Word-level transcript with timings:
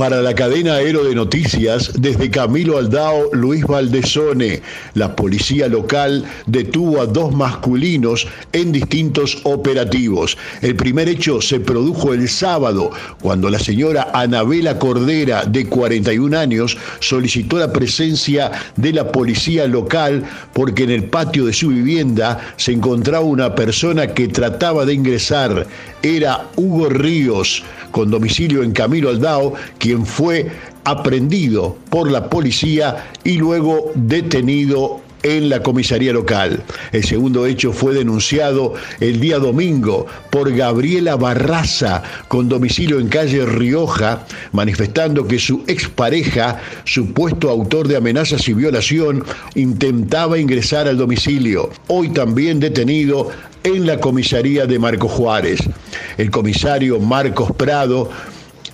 Para 0.00 0.22
la 0.22 0.34
cadena 0.34 0.76
Aero 0.76 1.04
de 1.04 1.14
Noticias, 1.14 1.92
desde 2.00 2.30
Camilo 2.30 2.78
Aldao, 2.78 3.34
Luis 3.34 3.66
Valdesone, 3.66 4.62
la 4.94 5.14
policía 5.14 5.68
local 5.68 6.24
detuvo 6.46 7.02
a 7.02 7.06
dos 7.06 7.34
masculinos 7.34 8.26
en 8.54 8.72
distintos 8.72 9.42
operativos. 9.44 10.38
El 10.62 10.74
primer 10.74 11.06
hecho 11.10 11.42
se 11.42 11.60
produjo 11.60 12.14
el 12.14 12.30
sábado, 12.30 12.92
cuando 13.20 13.50
la 13.50 13.58
señora 13.58 14.08
Anabela 14.14 14.78
Cordera, 14.78 15.44
de 15.44 15.66
41 15.66 16.38
años, 16.38 16.78
solicitó 17.00 17.58
la 17.58 17.70
presencia 17.70 18.52
de 18.76 18.94
la 18.94 19.12
policía 19.12 19.66
local 19.66 20.24
porque 20.54 20.84
en 20.84 20.92
el 20.92 21.04
patio 21.04 21.44
de 21.44 21.52
su 21.52 21.68
vivienda 21.68 22.54
se 22.56 22.72
encontraba 22.72 23.26
una 23.26 23.54
persona 23.54 24.06
que 24.14 24.28
trataba 24.28 24.86
de 24.86 24.94
ingresar. 24.94 25.66
Era 26.02 26.46
Hugo 26.56 26.88
Ríos, 26.88 27.62
con 27.90 28.10
domicilio 28.10 28.62
en 28.62 28.72
Camilo 28.72 29.10
Aldao, 29.10 29.54
quien 29.78 30.06
fue 30.06 30.50
aprendido 30.84 31.76
por 31.90 32.10
la 32.10 32.28
policía 32.30 33.10
y 33.24 33.36
luego 33.36 33.92
detenido 33.94 35.02
en 35.22 35.48
la 35.48 35.62
comisaría 35.62 36.12
local. 36.12 36.62
El 36.92 37.04
segundo 37.04 37.46
hecho 37.46 37.72
fue 37.72 37.94
denunciado 37.94 38.74
el 39.00 39.20
día 39.20 39.38
domingo 39.38 40.06
por 40.30 40.52
Gabriela 40.54 41.16
Barraza, 41.16 42.02
con 42.28 42.48
domicilio 42.48 42.98
en 42.98 43.08
calle 43.08 43.44
Rioja, 43.44 44.24
manifestando 44.52 45.26
que 45.26 45.38
su 45.38 45.62
expareja, 45.66 46.60
supuesto 46.84 47.50
autor 47.50 47.88
de 47.88 47.96
amenazas 47.96 48.48
y 48.48 48.54
violación, 48.54 49.24
intentaba 49.54 50.38
ingresar 50.38 50.88
al 50.88 50.96
domicilio. 50.96 51.70
Hoy 51.88 52.10
también 52.10 52.60
detenido 52.60 53.30
en 53.64 53.86
la 53.86 53.98
comisaría 53.98 54.66
de 54.66 54.78
Marco 54.78 55.08
Juárez. 55.08 55.60
El 56.16 56.30
comisario 56.30 56.98
Marcos 57.00 57.52
Prado 57.52 58.10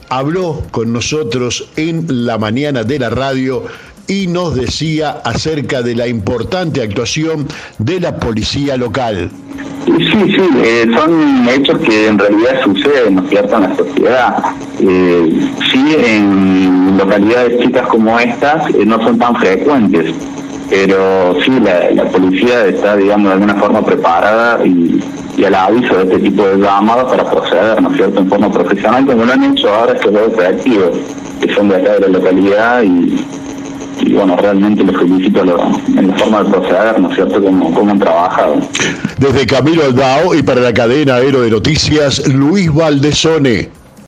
habló 0.08 0.62
con 0.70 0.92
nosotros 0.92 1.68
en 1.76 2.26
la 2.26 2.38
mañana 2.38 2.84
de 2.84 2.98
la 2.98 3.10
radio 3.10 3.64
y 4.08 4.26
nos 4.28 4.54
decía 4.54 5.20
acerca 5.24 5.82
de 5.82 5.94
la 5.94 6.06
importante 6.06 6.82
actuación 6.82 7.48
de 7.78 8.00
la 8.00 8.16
policía 8.16 8.76
local. 8.76 9.30
Sí, 9.86 9.92
sí, 9.98 10.48
eh, 10.62 10.86
son 10.94 11.48
hechos 11.48 11.78
que 11.80 12.08
en 12.08 12.18
realidad 12.18 12.62
suceden, 12.64 13.14
¿no 13.16 13.28
cierto?, 13.28 13.56
en 13.56 13.62
la 13.62 13.76
sociedad. 13.76 14.36
Eh, 14.80 15.50
sí, 15.72 15.96
en 15.98 16.98
localidades 16.98 17.60
chicas 17.60 17.86
como 17.88 18.18
estas 18.18 18.68
eh, 18.74 18.84
no 18.84 19.02
son 19.02 19.18
tan 19.18 19.36
frecuentes, 19.36 20.12
pero 20.68 21.36
sí, 21.44 21.52
la, 21.60 22.04
policía 22.04 22.66
está, 22.66 22.96
digamos, 22.96 23.28
de 23.28 23.34
alguna 23.34 23.54
forma 23.54 23.84
preparada 23.84 24.64
y, 24.66 25.00
y 25.36 25.44
al 25.44 25.54
aviso 25.54 25.94
de 25.96 26.02
este 26.04 26.18
tipo 26.18 26.46
de 26.46 26.58
llamados 26.58 27.10
para 27.10 27.30
proceder, 27.30 27.80
¿no 27.80 27.90
es 27.90 27.96
cierto?, 27.96 28.20
en 28.20 28.28
forma 28.28 28.50
profesional, 28.50 29.06
como 29.06 29.24
lo 29.24 29.32
han 29.32 29.44
hecho 29.44 29.72
ahora 29.72 29.92
estos 29.92 30.12
dos 30.12 30.36
reactivos, 30.36 30.98
que 31.40 31.54
son 31.54 31.68
de 31.68 31.76
acá 31.76 31.94
de 31.94 32.00
la 32.00 32.08
localidad 32.08 32.82
y 32.82 33.24
bueno, 34.16 34.36
realmente 34.36 34.84
los 34.84 34.96
felicito 34.96 35.40
en 35.40 36.08
la 36.08 36.14
forma 36.16 36.42
de 36.42 36.50
proceder, 36.50 37.00
¿no 37.00 37.10
es 37.10 37.14
cierto?, 37.14 37.42
cómo, 37.42 37.90
han 37.90 37.98
trabajado. 37.98 38.56
Desde 39.18 39.46
Camilo 39.46 39.84
Aldao 39.84 40.34
y 40.34 40.42
para 40.42 40.60
la 40.60 40.72
cadena 40.72 41.16
Aero 41.16 41.42
de 41.42 41.50
Noticias, 41.50 42.26
Luis 42.28 42.72
Valdesone. 42.72 43.75